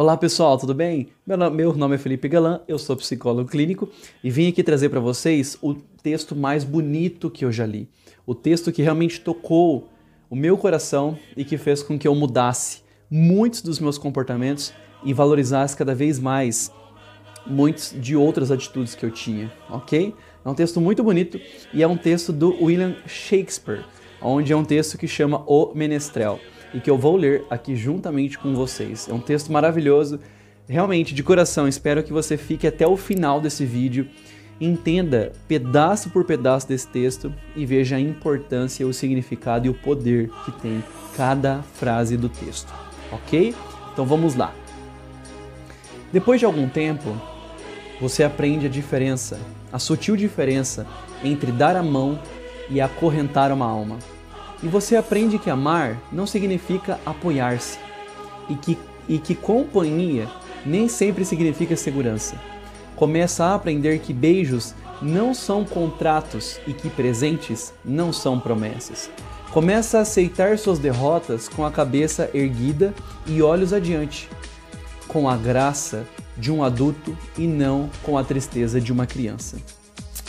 [0.00, 1.08] Olá pessoal, tudo bem?
[1.26, 1.36] Meu
[1.74, 3.86] nome é Felipe Galan, eu sou psicólogo clínico
[4.24, 7.86] e vim aqui trazer para vocês o texto mais bonito que eu já li.
[8.24, 9.90] O texto que realmente tocou
[10.30, 14.72] o meu coração e que fez com que eu mudasse muitos dos meus comportamentos
[15.04, 16.72] e valorizasse cada vez mais
[17.46, 20.14] muitas de outras atitudes que eu tinha, ok?
[20.42, 21.38] É um texto muito bonito
[21.74, 23.84] e é um texto do William Shakespeare,
[24.22, 26.40] onde é um texto que chama O Menestrel
[26.72, 29.08] e que eu vou ler aqui juntamente com vocês.
[29.08, 30.20] É um texto maravilhoso,
[30.68, 31.66] realmente de coração.
[31.66, 34.08] Espero que você fique até o final desse vídeo,
[34.60, 40.30] entenda pedaço por pedaço desse texto e veja a importância, o significado e o poder
[40.44, 40.82] que tem
[41.16, 42.72] cada frase do texto,
[43.10, 43.54] ok?
[43.92, 44.54] Então vamos lá.
[46.12, 47.16] Depois de algum tempo,
[48.00, 49.38] você aprende a diferença,
[49.72, 50.86] a sutil diferença
[51.22, 52.18] entre dar a mão
[52.68, 53.98] e acorrentar uma alma.
[54.62, 57.78] E você aprende que amar não significa apoiar-se
[58.48, 58.78] e que,
[59.08, 60.28] e que companhia
[60.66, 62.36] nem sempre significa segurança.
[62.96, 69.10] Começa a aprender que beijos não são contratos e que presentes não são promessas.
[69.50, 72.94] Começa a aceitar suas derrotas com a cabeça erguida
[73.26, 74.28] e olhos adiante,
[75.08, 79.56] com a graça de um adulto e não com a tristeza de uma criança.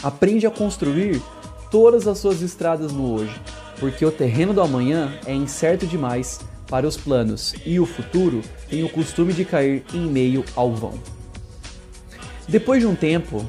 [0.02, 1.22] Aprende a construir
[1.70, 3.40] todas as suas estradas no hoje,
[3.82, 8.84] porque o terreno do amanhã é incerto demais para os planos e o futuro tem
[8.84, 10.94] o costume de cair em meio ao vão.
[12.48, 13.44] Depois de um tempo,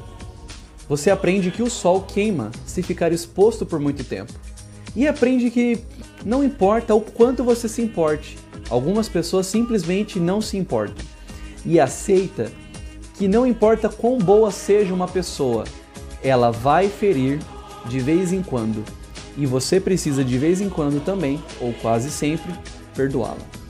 [0.89, 4.33] você aprende que o sol queima se ficar exposto por muito tempo.
[4.95, 5.79] E aprende que
[6.25, 8.35] não importa o quanto você se importe,
[8.71, 11.05] algumas pessoas simplesmente não se importam
[11.63, 12.51] e aceita
[13.17, 15.63] que não importa quão boa seja uma pessoa,
[16.23, 17.39] ela vai ferir
[17.85, 18.83] de vez em quando
[19.37, 22.53] e você precisa de vez em quando também, ou quase sempre,
[22.95, 23.63] perdoá-la.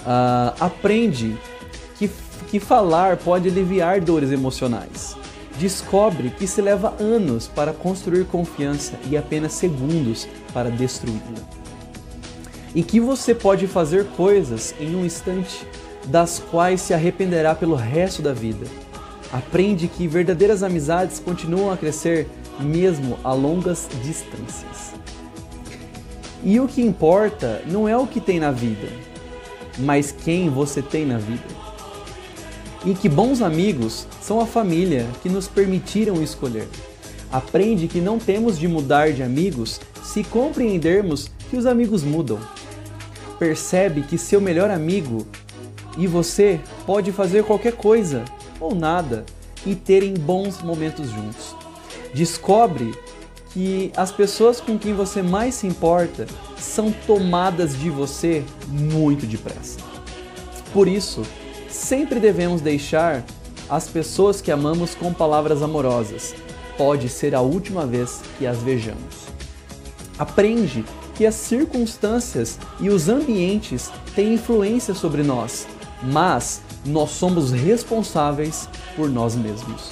[0.00, 1.36] Uh, aprende
[1.98, 2.10] que,
[2.50, 5.16] que falar pode aliviar dores emocionais.
[5.58, 11.42] Descobre que se leva anos para construir confiança e apenas segundos para destruí-la.
[12.74, 15.66] E que você pode fazer coisas em um instante
[16.06, 18.66] das quais se arrependerá pelo resto da vida.
[19.32, 22.28] Aprende que verdadeiras amizades continuam a crescer
[22.60, 24.94] mesmo a longas distâncias.
[26.42, 28.88] E o que importa não é o que tem na vida,
[29.78, 31.42] mas quem você tem na vida.
[32.84, 36.68] E que bons amigos são a família que nos permitiram escolher.
[37.32, 42.38] Aprende que não temos de mudar de amigos se compreendermos que os amigos mudam.
[43.38, 45.26] Percebe que seu melhor amigo
[45.96, 48.24] e você pode fazer qualquer coisa
[48.60, 49.24] ou nada
[49.66, 51.63] e terem bons momentos juntos.
[52.14, 52.94] Descobre
[53.50, 56.26] que as pessoas com quem você mais se importa
[56.56, 59.78] são tomadas de você muito depressa.
[60.72, 61.22] Por isso,
[61.68, 63.24] sempre devemos deixar
[63.68, 66.34] as pessoas que amamos com palavras amorosas.
[66.76, 69.26] Pode ser a última vez que as vejamos.
[70.18, 75.66] Aprende que as circunstâncias e os ambientes têm influência sobre nós
[76.04, 79.90] mas nós somos responsáveis por nós mesmos.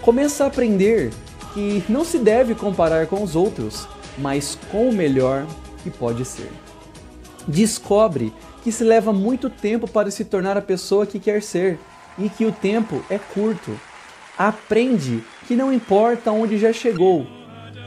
[0.00, 1.10] Começa a aprender
[1.54, 3.88] que não se deve comparar com os outros,
[4.18, 5.46] mas com o melhor
[5.82, 6.50] que pode ser.
[7.46, 11.78] Descobre que se leva muito tempo para se tornar a pessoa que quer ser
[12.18, 13.78] e que o tempo é curto.
[14.36, 17.26] Aprende que não importa onde já chegou,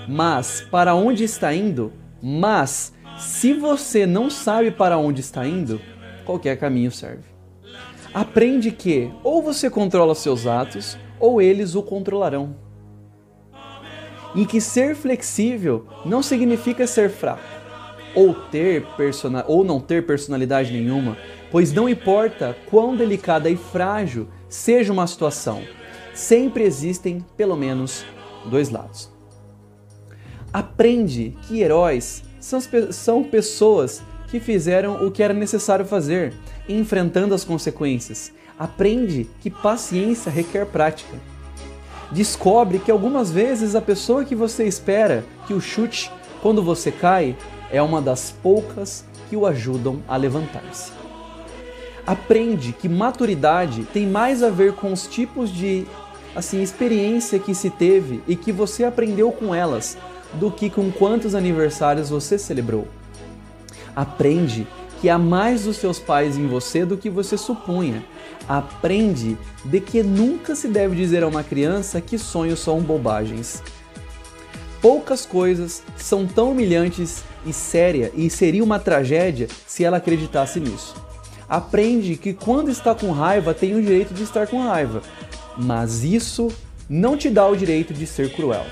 [0.07, 1.93] mas para onde está indo.
[2.21, 5.79] Mas se você não sabe para onde está indo,
[6.25, 7.33] qualquer caminho serve
[8.13, 12.55] aprende que ou você controla seus atos ou eles o controlarão.
[14.35, 17.43] E que ser flexível não significa ser fraco
[18.15, 21.17] ou ter persona ou não ter personalidade nenhuma,
[21.51, 25.63] pois não importa quão delicada e frágil seja uma situação,
[26.13, 28.05] sempre existem pelo menos
[28.45, 29.11] dois lados.
[30.51, 32.59] Aprende que heróis são,
[32.91, 36.33] são pessoas que fizeram o que era necessário fazer
[36.69, 38.31] enfrentando as consequências.
[38.57, 41.32] Aprende que paciência requer prática.
[42.13, 46.11] Descobre que algumas vezes a pessoa que você espera que o chute
[46.43, 47.35] quando você cai
[47.71, 50.91] é uma das poucas que o ajudam a levantar-se.
[52.05, 55.87] Aprende que maturidade tem mais a ver com os tipos de
[56.35, 59.97] assim experiência que se teve e que você aprendeu com elas
[60.33, 62.87] do que com quantos aniversários você celebrou.
[63.95, 64.67] Aprende
[65.01, 68.05] que há mais dos seus pais em você do que você supunha.
[68.47, 73.63] Aprende de que nunca se deve dizer a uma criança que sonhos são bobagens.
[74.81, 80.95] Poucas coisas são tão humilhantes e séria e seria uma tragédia se ela acreditasse nisso.
[81.47, 85.01] Aprende que quando está com raiva tem o direito de estar com raiva,
[85.57, 86.49] mas isso
[86.89, 88.65] não te dá o direito de ser cruel.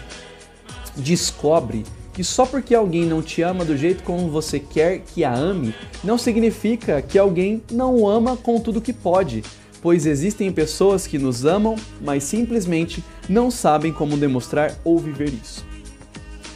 [0.96, 5.34] Descobre que só porque alguém não te ama do jeito como você quer que a
[5.34, 5.74] ame,
[6.04, 9.44] não significa que alguém não o ama com tudo que pode,
[9.82, 15.66] pois existem pessoas que nos amam, mas simplesmente não sabem como demonstrar ou viver isso.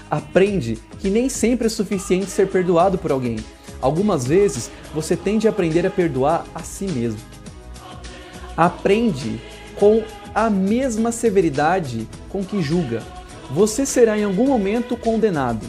[0.10, 3.38] Aprende que nem sempre é suficiente ser perdoado por alguém.
[3.82, 7.20] Algumas vezes você tem de aprender a perdoar a si mesmo.
[8.56, 9.42] Aprende
[9.76, 13.02] com a mesma severidade com que julga.
[13.52, 15.66] Você será em algum momento condenado.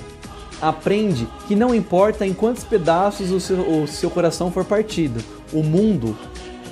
[0.60, 5.22] Aprende que não importa em quantos pedaços o seu, o seu coração for partido,
[5.52, 6.16] o mundo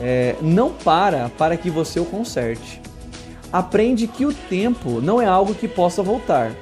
[0.01, 2.81] é, não para para que você o conserte.
[3.53, 6.53] Aprende que o tempo não é algo que possa voltar.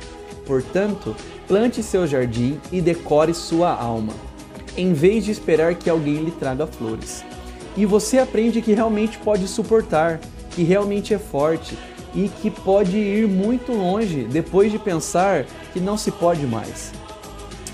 [0.47, 1.17] Portanto,
[1.49, 4.13] plante seu jardim e decore sua alma,
[4.77, 7.25] em vez de esperar que alguém lhe traga flores.
[7.77, 10.21] E você aprende que realmente pode suportar,
[10.51, 11.77] que realmente é forte
[12.15, 16.93] e que pode ir muito longe depois de pensar que não se pode mais.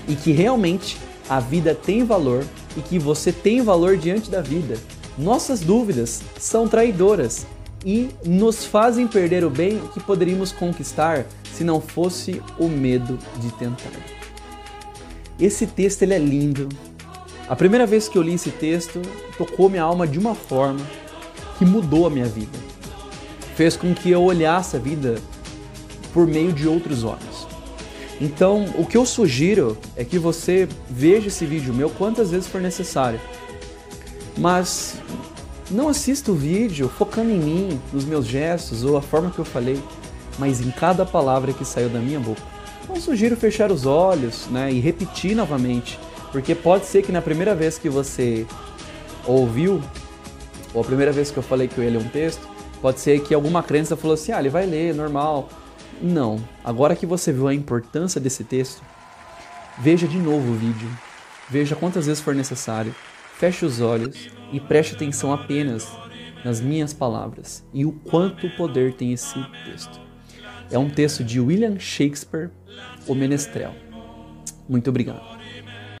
[0.07, 0.97] E que realmente
[1.29, 2.45] a vida tem valor
[2.77, 4.77] e que você tem valor diante da vida.
[5.19, 7.45] Nossas dúvidas são traidoras
[7.85, 13.51] e nos fazem perder o bem que poderíamos conquistar se não fosse o medo de
[13.51, 13.91] tentar.
[15.37, 16.69] Esse texto ele é lindo.
[17.49, 19.01] A primeira vez que eu li esse texto,
[19.37, 20.79] tocou minha alma de uma forma
[21.57, 22.57] que mudou a minha vida.
[23.57, 25.15] Fez com que eu olhasse a vida
[26.13, 27.45] por meio de outros olhos.
[28.21, 32.61] Então, o que eu sugiro é que você veja esse vídeo meu quantas vezes for
[32.61, 33.19] necessário.
[34.37, 34.95] Mas
[35.69, 39.45] não assista o vídeo focando em mim, nos meus gestos ou a forma que eu
[39.45, 39.81] falei,
[40.37, 42.41] mas em cada palavra que saiu da minha boca.
[42.83, 45.99] Então sugiro fechar os olhos né, e repetir novamente,
[46.31, 48.45] porque pode ser que na primeira vez que você
[49.25, 49.81] ouviu,
[50.73, 52.49] ou a primeira vez que eu falei que eu ia ler um texto,
[52.81, 55.49] Pode ser que alguma crença falou assim: ah, ele vai ler, normal.
[56.01, 56.39] Não.
[56.63, 58.81] Agora que você viu a importância desse texto,
[59.77, 60.89] veja de novo o vídeo.
[61.49, 62.95] Veja quantas vezes for necessário.
[63.39, 65.89] Feche os olhos e preste atenção apenas
[66.43, 69.97] nas minhas palavras e o quanto poder tem esse texto.
[70.69, 72.49] É um texto de William Shakespeare,
[73.07, 73.73] O Menestrel.
[74.67, 75.38] Muito obrigado.